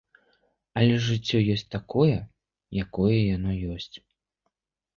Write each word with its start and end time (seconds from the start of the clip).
Але 0.79 0.95
жыццё 1.07 1.41
ёсць 1.57 1.65
такое, 1.77 2.17
якое 2.85 3.15
яно 3.35 3.51
ёсць. 3.77 3.95